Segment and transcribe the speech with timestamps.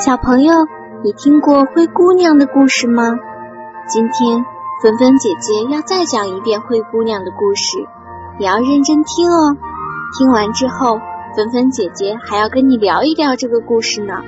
[0.00, 0.54] 小朋友，
[1.02, 3.18] 你听过灰姑娘的故事吗？
[3.88, 4.44] 今天
[4.80, 7.78] 芬芬姐姐要再讲一遍灰姑娘的故事，
[8.38, 9.56] 你要认真听哦。
[10.16, 11.00] 听完之后，
[11.34, 14.22] 芬芬姐姐还要跟你聊一聊这个故事呢。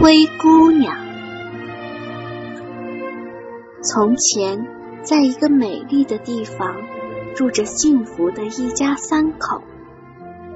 [0.00, 0.96] 灰姑娘，
[3.82, 4.66] 从前，
[5.02, 6.74] 在一个美丽的地方，
[7.36, 9.60] 住着幸福的一家三口。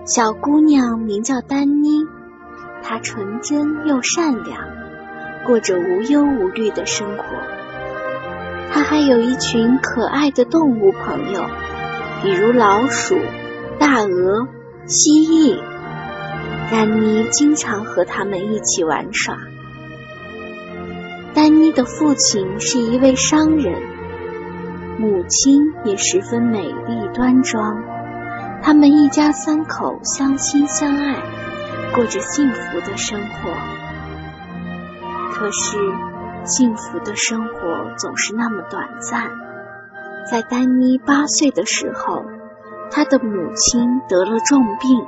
[0.07, 2.07] 小姑娘名叫丹妮，
[2.83, 4.61] 她纯真又善良，
[5.47, 7.25] 过着无忧无虑的生活。
[8.71, 11.47] 她还有一群可爱的动物朋友，
[12.23, 13.17] 比如老鼠、
[13.79, 14.47] 大鹅、
[14.85, 15.59] 蜥蜴。
[16.71, 19.39] 丹妮经常和他们一起玩耍。
[21.33, 23.81] 丹妮的父亲是一位商人，
[24.99, 27.94] 母亲也十分美丽端庄。
[28.67, 31.23] 他们一家三口相亲相爱，
[31.95, 33.51] 过着幸福的生活。
[35.35, 35.77] 可是，
[36.45, 39.31] 幸福的生活总是那么短暂。
[40.31, 42.25] 在丹妮八岁的时候，
[42.91, 45.07] 她的母亲得了重病。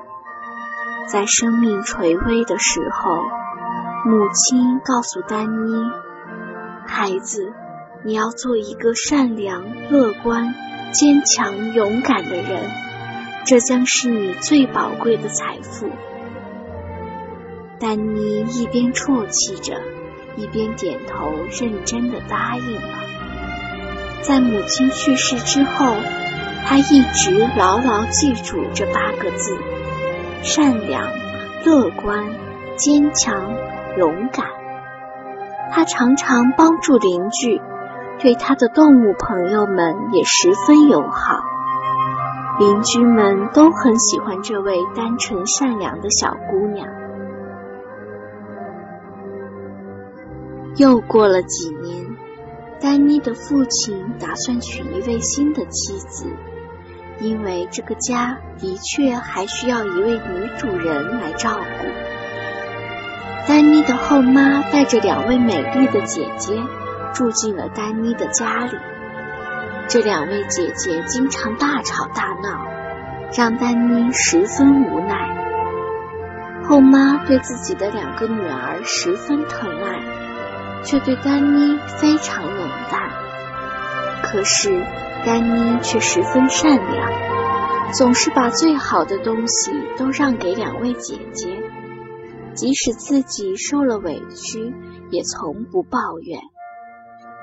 [1.07, 3.23] 在生命垂危的时候，
[4.05, 5.91] 母亲告诉丹妮
[6.87, 7.55] ：“孩子，
[8.05, 10.53] 你要做一个善良、乐观、
[10.93, 12.71] 坚强、勇敢的人。”
[13.47, 15.89] 这将是你最宝贵的财富。
[17.79, 19.81] 丹妮一边啜泣着，
[20.35, 22.99] 一边点头，认真的答应了。
[24.23, 25.95] 在母亲去世之后，
[26.65, 29.57] 他一直牢牢记住这八个字：
[30.43, 31.05] 善良、
[31.65, 32.27] 乐观、
[32.75, 33.55] 坚强、
[33.97, 34.45] 勇敢。
[35.71, 37.61] 他常常帮助邻居，
[38.19, 41.45] 对他的动物朋友们也十分友好。
[42.59, 46.89] 邻居们都很喜欢这位单纯善良的小姑娘。
[50.77, 52.17] 又过了几年，
[52.81, 56.27] 丹妮的父亲打算娶一位新的妻子，
[57.21, 61.87] 因为这个家的确还需要一位女主人来照顾。
[63.47, 66.61] 丹妮的后妈带着两位美丽的姐姐
[67.13, 68.77] 住进了丹妮的家里。
[69.89, 72.67] 这两位姐姐经常大吵大闹，
[73.37, 75.45] 让丹妮十分无奈。
[76.65, 83.01] 后妈对自己的两个女儿十分疼爱，却对丹妮非常冷淡。
[84.25, 84.85] 可是
[85.25, 91.63] 丹妮却十分善良，总是把最好的东西都让给两位姐姐，
[92.55, 94.75] 即使自己受了委屈，
[95.11, 96.41] 也从不抱怨。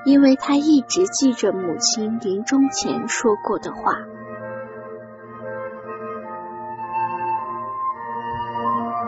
[0.04, 3.96] 因为他一直记着母亲临终前说过的话。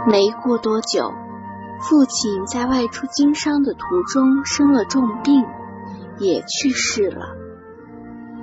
[0.08, 1.12] 没过多久，
[1.80, 5.44] 父亲在外出经商的途中生了重病，
[6.18, 7.36] 也去世了。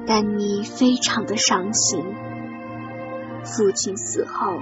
[0.05, 2.03] 丹妮非常的伤心。
[3.45, 4.57] 父亲死后，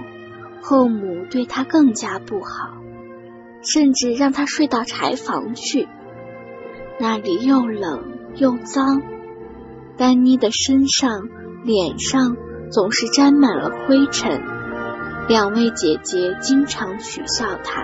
[0.62, 2.70] 后母对他更加不好，
[3.62, 5.88] 甚至让他睡到柴房去。
[6.98, 8.04] 那里又冷
[8.36, 9.02] 又脏，
[9.96, 11.28] 丹妮的身上、
[11.64, 12.36] 脸上
[12.70, 14.40] 总是沾满了灰尘。
[15.28, 17.82] 两位姐姐经常取笑她，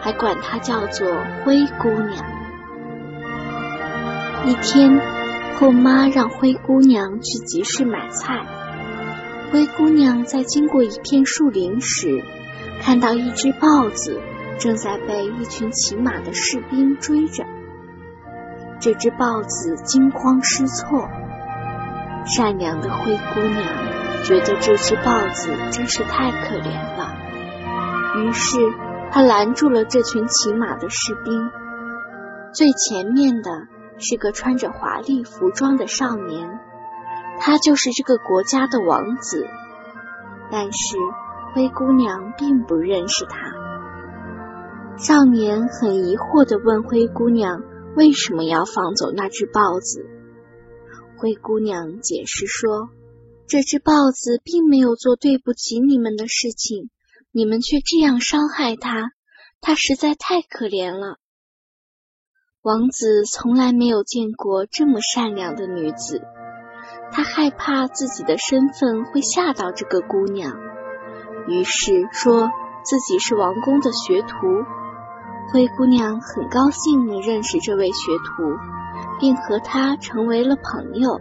[0.00, 1.06] 还管她叫做
[1.44, 2.24] 灰姑娘。
[4.46, 5.00] 一天，
[5.58, 8.46] 后妈让灰姑娘去集市买菜。
[9.50, 12.22] 灰姑娘在经过一片树林时，
[12.80, 14.20] 看到一只豹子
[14.58, 17.44] 正在被一群骑马的士兵追着。
[18.80, 21.08] 这只豹子惊慌失措，
[22.24, 23.64] 善良的灰姑娘
[24.22, 27.12] 觉得这只豹子真是太可怜了，
[28.20, 28.56] 于是
[29.10, 31.50] 她拦住了这群骑马的士兵。
[32.52, 33.50] 最前面的
[33.98, 36.60] 是个穿着华丽服装的少年，
[37.40, 39.46] 他就是这个国家的王子。
[40.50, 40.96] 但是
[41.52, 43.38] 灰姑娘并不认识他。
[44.96, 47.60] 少年很疑惑的问灰姑娘。
[47.98, 50.06] 为什么要放走那只豹子？
[51.18, 52.90] 灰姑娘解释说
[53.48, 56.90] ：“这只豹子并没有做对不起你们的事情，
[57.32, 59.10] 你们却这样伤害它，
[59.60, 61.18] 它实在太可怜了。”
[62.62, 66.22] 王子从来没有见过这么善良的女子，
[67.10, 70.56] 他害怕自己的身份会吓到这个姑娘，
[71.48, 72.48] 于是说
[72.84, 74.36] 自己是王宫的学徒。
[75.50, 78.58] 灰姑娘很高兴能认识这位学徒，
[79.18, 81.20] 并和他成为了朋友。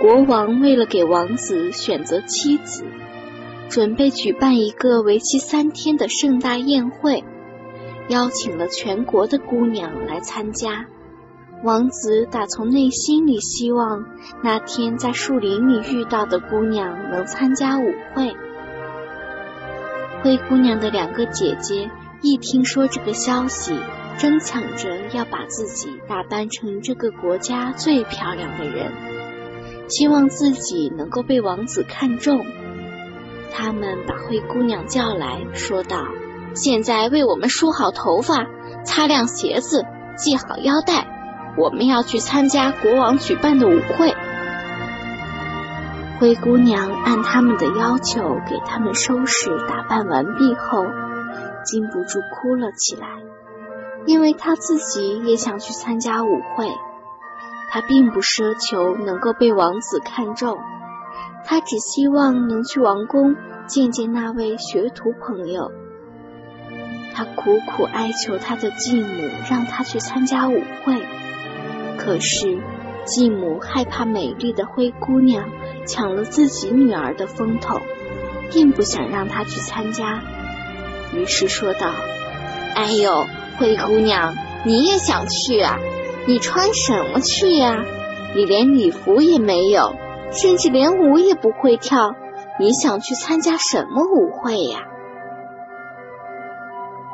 [0.00, 2.84] 国王为了给王子选择妻子，
[3.68, 7.24] 准备举办一个为期三天的盛大宴会，
[8.08, 10.86] 邀请了全国的姑娘来参加。
[11.64, 14.04] 王子打从内心里希望
[14.42, 18.36] 那天在树林里遇到的姑娘能参加舞会。
[20.24, 21.90] 灰姑娘的两个姐姐
[22.22, 23.78] 一听说这个消息，
[24.16, 28.90] 争抢着要把自己打扮成这个国家最漂亮的人，
[29.90, 32.46] 希望自己能够被王子看中。
[33.52, 36.06] 他们把灰姑娘叫来说道
[36.56, 38.46] ：“现在为我们梳好头发，
[38.82, 39.84] 擦亮鞋子，
[40.16, 41.06] 系好腰带。”
[41.58, 44.14] 我们要去参加国王举办的舞会。
[46.18, 50.86] 灰姑娘按他们的要求给他们收拾打扮完毕后，
[51.64, 53.08] 禁不住哭了起来，
[54.06, 56.68] 因为她自己也想去参加舞会。
[57.68, 60.58] 她并不奢求能够被王子看中，
[61.44, 63.34] 她只希望能去王宫
[63.66, 65.72] 见见那位学徒朋友。
[67.12, 71.02] 她苦苦哀求她的继母，让她去参加舞会。
[71.98, 72.60] 可是，
[73.04, 75.50] 继母害怕美丽的灰姑娘
[75.86, 77.80] 抢了自己女儿的风头，
[78.50, 80.22] 并不想让她去参加，
[81.12, 81.90] 于是说道
[82.74, 83.26] ：“哎呦，
[83.58, 84.34] 灰姑娘，
[84.64, 85.78] 你也想去啊？
[86.26, 87.84] 你穿什么去呀？
[88.34, 89.94] 你连礼服也没有，
[90.32, 92.14] 甚至连舞也不会跳，
[92.58, 94.78] 你想去参加什么舞会呀？”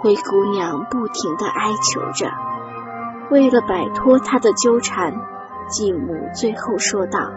[0.00, 2.30] 灰姑娘不停的哀求着。
[3.30, 5.14] 为了摆脱她的纠缠，
[5.70, 7.30] 继母最后说道：“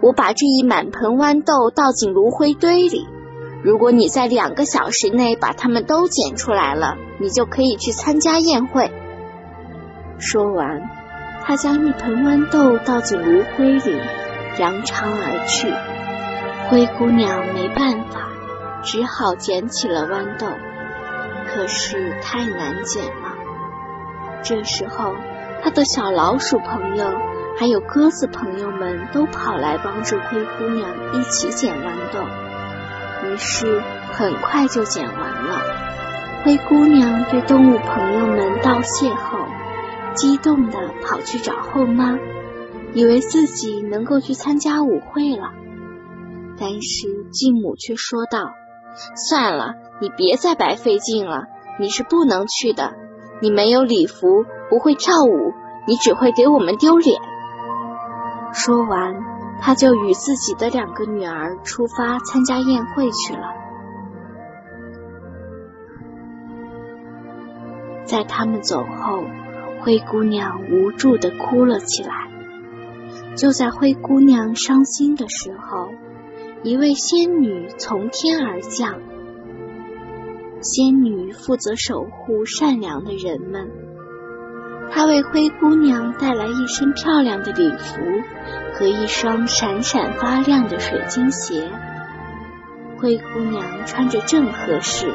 [0.00, 3.06] 我把这一满盆豌豆倒进炉灰堆里，
[3.62, 8.90] 如果你在两个小时内把它们都捡出来了，你就可以去参加宴会。”
[10.18, 10.88] 说完，
[11.42, 14.00] 他将一盆豌豆倒进炉灰里，
[14.58, 15.68] 扬长而去。
[16.68, 18.28] 灰姑娘没办法，
[18.82, 20.46] 只好捡起了豌豆，
[21.48, 23.34] 可是太难捡了。
[24.42, 25.14] 这时候，
[25.62, 27.04] 他的小老鼠朋友
[27.60, 32.24] 还有鸽子朋友们都跑来帮助灰姑娘一起捡豌豆，
[33.28, 35.60] 于是很快就捡完了。
[36.42, 39.40] 灰姑娘对动物朋友们道谢后，
[40.14, 42.18] 激动地跑去找后妈，
[42.94, 45.50] 以为自己能够去参加舞会了。
[46.58, 48.52] 但是继母却说道
[49.28, 51.44] ：“算了，你别再白费劲了，
[51.78, 52.94] 你是不能去的。”
[53.42, 55.52] 你没有礼服，不会跳舞，
[55.86, 57.20] 你只会给我们丢脸。
[58.52, 59.14] 说完，
[59.60, 63.54] 他就与自己的两个女儿出发参加宴会去了。
[68.04, 69.24] 在他们走后，
[69.80, 72.28] 灰姑娘无助的哭了起来。
[73.36, 75.90] 就在灰姑娘伤心的时候，
[76.62, 78.98] 一位仙女从天而降。
[80.60, 83.70] 仙女负责守护善良的人们，
[84.90, 88.00] 她为灰姑娘带来一身漂亮的礼服
[88.74, 91.68] 和一双闪闪发亮的水晶鞋。
[92.98, 95.12] 灰姑娘穿着正合适。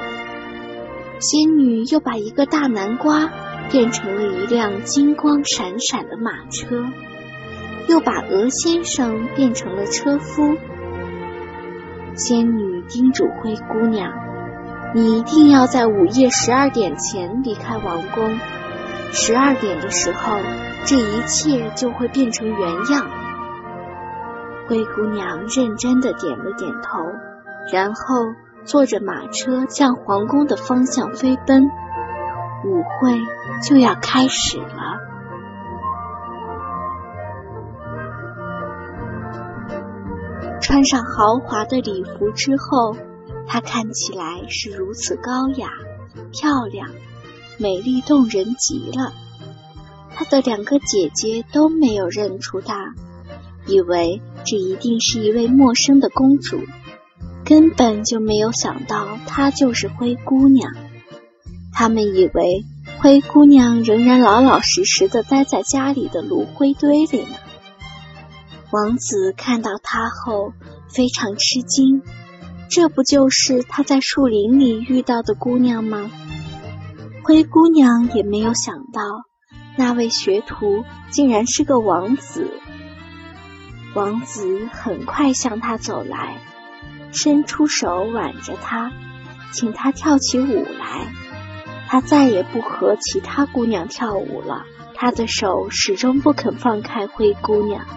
[1.19, 3.29] 仙女又把一个大南瓜
[3.69, 6.85] 变成了一辆金光闪闪的马车，
[7.87, 10.57] 又把鹅先生变成了车夫。
[12.15, 14.11] 仙女叮嘱灰姑娘。
[14.93, 18.39] 你一定要在午夜十二点前离开王宫。
[19.11, 20.37] 十二点的时候，
[20.85, 23.09] 这一切就会变成原样。
[24.67, 26.99] 灰姑娘认真的点了点头，
[27.71, 28.33] 然后
[28.63, 31.63] 坐着马车向皇宫的方向飞奔。
[32.63, 33.19] 舞会
[33.61, 34.99] 就要开始了。
[40.61, 42.95] 穿上豪华的礼服之后。
[43.47, 45.69] 她看起来是如此高雅、
[46.31, 46.89] 漂亮、
[47.57, 49.13] 美丽动人极了。
[50.13, 52.93] 她的两个姐姐都没有认出她，
[53.67, 56.61] 以为这一定是一位陌生的公主，
[57.43, 60.73] 根本就没有想到她就是灰姑娘。
[61.73, 62.63] 他们以为
[62.99, 67.35] 灰姑娘仍然老老实实的待在家里的炉灰堆里呢。
[68.71, 70.53] 王子看到她后
[70.89, 72.01] 非常吃惊。
[72.67, 76.09] 这不就是他在树林里遇到的姑娘吗？
[77.25, 79.01] 灰姑娘也没有想到，
[79.75, 82.51] 那位学徒竟然是个王子。
[83.95, 86.37] 王子很快向她走来，
[87.11, 88.91] 伸出手挽着她，
[89.51, 91.11] 请她跳起舞来。
[91.87, 94.63] 他再也不和其他姑娘跳舞了，
[94.93, 97.87] 他的手始终不肯放开灰姑娘。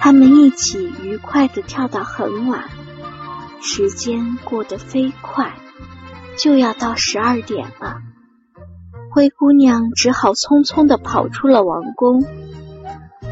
[0.00, 2.64] 他们一起愉快的跳到很晚，
[3.62, 5.52] 时间过得飞快，
[6.42, 7.98] 就要到十二点了。
[9.12, 12.24] 灰姑娘只好匆匆的跑出了王宫。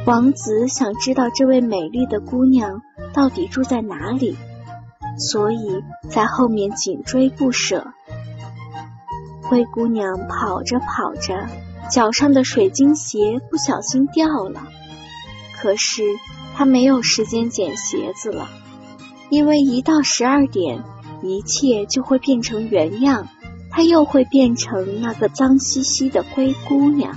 [0.05, 4.37] 王子想知道这位美丽的姑娘到底住在哪里，
[5.19, 7.87] 所以在后面紧追不舍。
[9.43, 11.47] 灰姑娘跑着跑着，
[11.91, 14.63] 脚上的水晶鞋不小心掉了。
[15.57, 16.03] 可是
[16.55, 18.49] 她没有时间捡鞋子了，
[19.31, 20.85] 因为一到十二点，
[21.23, 23.29] 一切就会变成原样，
[23.71, 27.17] 她又会变成那个脏兮兮的灰姑娘。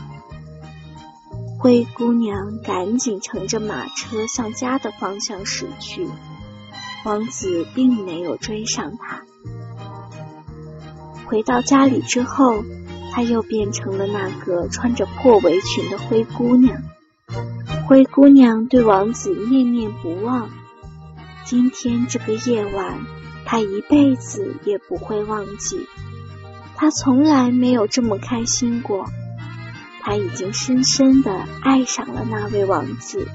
[1.59, 6.07] 灰姑娘赶紧乘着马车向家的方向驶去，
[7.05, 9.21] 王子并没有追上她。
[11.25, 12.63] 回到家里之后，
[13.11, 16.81] 她又变成了那个穿着破围裙的灰姑娘。
[17.87, 20.49] 灰姑娘对王子念念不忘，
[21.45, 23.05] 今天这个夜晚，
[23.51, 25.85] 他一辈子也不会忘记。
[26.77, 29.09] 他从来没有这么开心过。
[29.99, 33.27] 他已经深深的爱上了那位王子。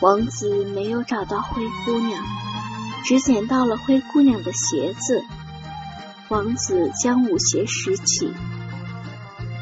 [0.00, 2.24] 王子没有找到灰姑娘。
[3.04, 5.22] 只捡到了灰姑娘的鞋子，
[6.30, 8.32] 王子将舞鞋拾起。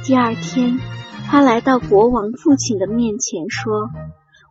[0.04, 0.78] 第二天，
[1.26, 3.90] 他来到国王父亲的面前，说：“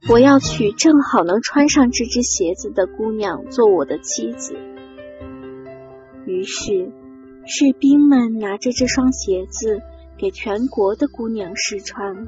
[0.09, 4.55] 我要娶正好能穿上这只鞋子的姑娘做我的妻子。”
[6.25, 6.91] 于是，
[7.45, 9.81] 士兵们拿着这双鞋子
[10.17, 12.27] 给全国的姑娘试穿，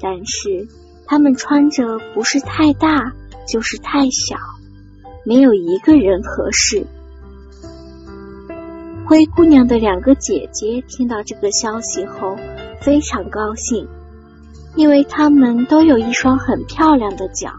[0.00, 0.68] 但是
[1.06, 3.12] 他们穿着不是太大，
[3.46, 4.36] 就是太小。
[5.24, 6.86] 没有一个人合适。
[9.06, 12.36] 灰姑娘的两个姐姐听到这个消息后
[12.80, 13.86] 非常高兴，
[14.76, 17.50] 因为她们都有一双很漂亮的脚。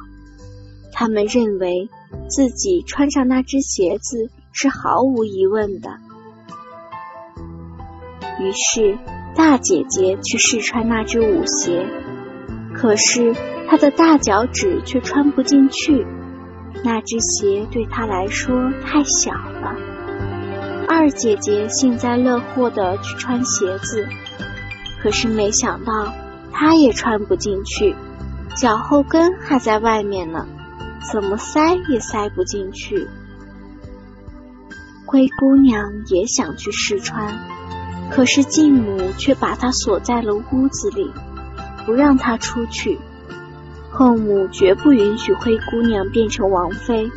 [0.91, 1.89] 她们认为
[2.29, 5.89] 自己穿上那只鞋子是毫无疑问的。
[8.39, 8.97] 于是
[9.35, 11.85] 大姐姐去试穿那只舞鞋，
[12.73, 13.35] 可是
[13.67, 16.05] 她的大脚趾却穿不进去。
[16.83, 19.75] 那只鞋对她来说太小了。
[20.87, 24.07] 二姐姐幸灾乐祸的去穿鞋子，
[25.01, 26.13] 可是没想到
[26.51, 27.95] 她也穿不进去，
[28.55, 30.47] 脚后跟还在外面呢，
[31.11, 33.07] 怎么塞也塞不进去。
[35.05, 37.37] 灰姑娘也想去试穿，
[38.09, 41.11] 可是继母却把她锁在了屋子里，
[41.85, 42.99] 不让她出去。
[43.89, 47.11] 后母绝不允许灰姑娘变成王妃。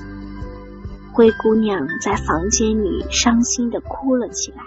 [1.13, 4.65] 灰姑娘在房间里伤心的哭了起来。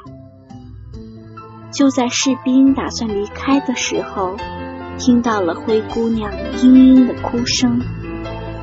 [1.69, 4.37] 就在士兵打算离开的时候，
[4.97, 7.81] 听到了灰姑娘嘤嘤的哭声，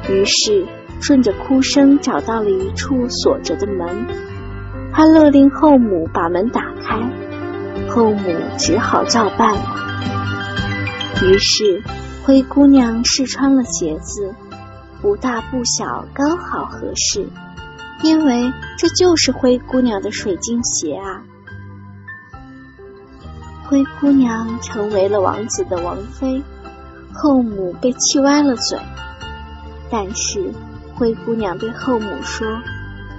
[0.09, 0.67] 于是
[1.01, 4.07] 顺着哭声找到了一处锁着的门。
[4.93, 6.99] 他勒令后母把门打开，
[7.89, 9.77] 后母只好照办了。
[11.23, 11.83] 于是。
[12.27, 14.35] 灰姑娘试穿了鞋子，
[15.03, 17.27] 不大不小，刚好合适，
[18.03, 21.21] 因为这就是灰姑娘的水晶鞋啊！
[23.67, 26.43] 灰姑娘成为了王子的王妃，
[27.13, 28.79] 后母被气歪了嘴。
[29.91, 30.53] 但是
[30.95, 32.47] 灰姑娘对后母说：“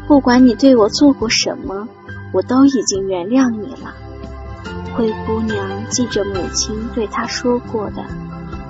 [0.07, 1.87] 不管你对我做过什么，
[2.31, 3.93] 我都已经原谅你了。”
[4.95, 8.03] 灰姑娘记着母亲对她说过的。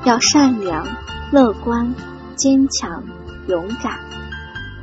[0.05, 0.88] 要善良、
[1.32, 1.94] 乐观、
[2.36, 3.03] 坚强、
[3.48, 4.00] 勇敢。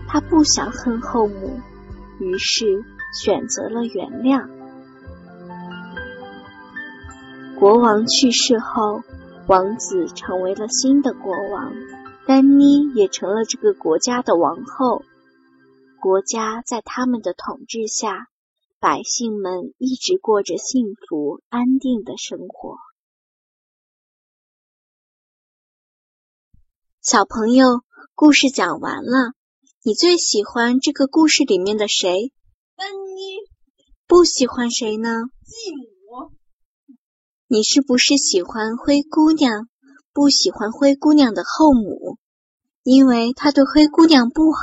[0.08, 1.60] 她不想恨后母，
[2.18, 2.84] 于是
[3.14, 4.48] 选择了原谅。
[7.62, 9.02] 国王去世后，
[9.46, 11.72] 王子成为了新的国王，
[12.26, 15.04] 丹妮也成了这个国家的王后。
[16.00, 18.26] 国家在他们的统治下，
[18.80, 22.78] 百姓们一直过着幸福安定的生活。
[27.00, 27.82] 小朋友，
[28.16, 29.34] 故事讲完了。
[29.84, 32.32] 你最喜欢这个故事里面的谁？
[32.74, 33.38] 丹妮。
[34.08, 35.08] 不喜欢谁呢？
[35.44, 35.91] 继母。
[37.54, 39.68] 你是不是喜欢灰姑娘？
[40.14, 42.16] 不喜欢灰姑娘的后母，
[42.82, 44.58] 因为她对灰姑娘不好。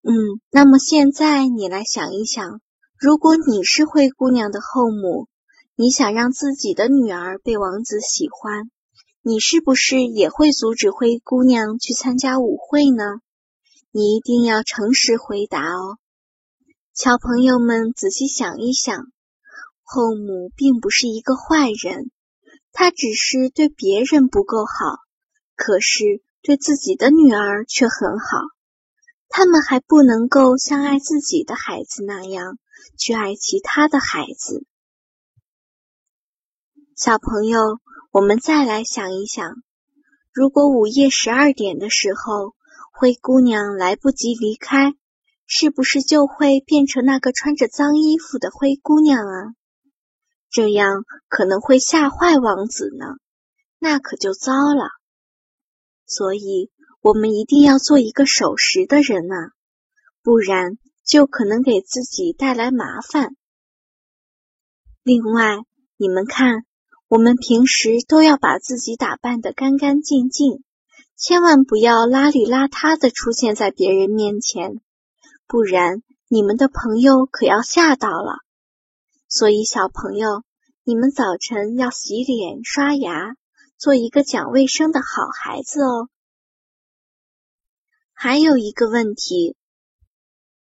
[0.00, 2.62] 嗯，那么现在你来想一想，
[2.98, 5.28] 如果你是灰姑娘的后母，
[5.76, 8.70] 你想让自己的女儿被王子喜欢？
[9.20, 13.04] 你是不是也会阻止灰姑娘去参加舞会呢？
[13.92, 15.98] 你一定要诚实回答哦。
[16.94, 19.08] 小朋友们仔细想一想，
[19.90, 22.10] 后母并不是一个坏人，
[22.72, 24.98] 她只是对别人不够好，
[25.56, 28.36] 可是对自己的女儿却很好。
[29.30, 32.58] 他们还不能够像爱自己的孩子那样
[32.98, 34.66] 去爱其他的孩子。
[36.94, 37.78] 小朋友，
[38.12, 39.54] 我们再来想一想，
[40.34, 42.54] 如果午夜十二点的时候，
[42.92, 44.92] 灰姑娘来不及离开，
[45.46, 49.54] 是不是就会变成那个穿着脏衣服的灰姑娘啊？
[50.50, 53.06] 这样可能会吓坏王子呢，
[53.78, 54.88] 那可就糟了。
[56.06, 56.70] 所以。
[57.00, 59.52] 我们一定要做一个守时的人啊，
[60.20, 60.72] 不然
[61.06, 63.36] 就可能给自己带来麻烦。
[65.04, 65.58] 另外，
[65.96, 66.64] 你们看，
[67.06, 70.64] 我们平时都要把自己打扮得干干净净，
[71.16, 74.80] 千万不要邋里邋遢的出现在别人面前，
[75.46, 78.38] 不然你们的朋友可要吓到了。
[79.28, 80.42] 所以，小朋友，
[80.84, 83.34] 你们早晨要洗脸、刷牙，
[83.76, 86.08] 做一个讲卫生的好孩子哦。
[88.14, 89.54] 还有一个问题，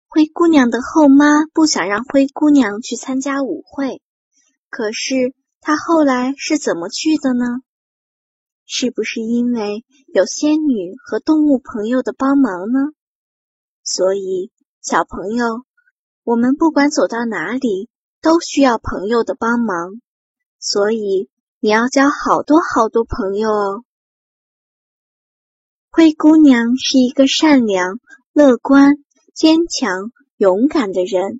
[0.08, 4.02] 灰姑娘的后妈不想让灰姑娘去参加舞会，
[4.70, 7.46] 可是她后来是怎么去的呢？
[8.66, 9.84] 是不是因为
[10.14, 12.80] 有仙女和动物朋友的帮忙呢？
[13.84, 14.50] 所以，
[14.82, 15.66] 小朋友，
[16.24, 17.90] 我们不管走到哪里，
[18.26, 20.02] 都需要朋友的帮忙，
[20.58, 21.30] 所以
[21.60, 23.84] 你要交好多好多朋友哦。
[25.92, 28.00] 灰姑娘是一个善良、
[28.34, 28.96] 乐观、
[29.36, 31.40] 坚强、勇敢的人，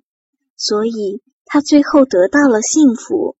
[0.56, 3.34] 所以她最后得到了幸福。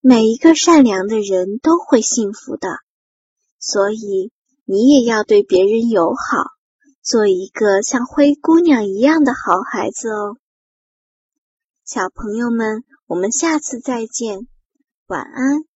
[0.00, 2.68] 每一个善良的人都会幸福的，
[3.58, 4.30] 所以
[4.64, 6.44] 你也要对别人友好，
[7.02, 10.36] 做一个像灰姑娘一样的好孩子哦。
[11.88, 14.46] 小朋友们，我们下次再见，
[15.06, 15.67] 晚安。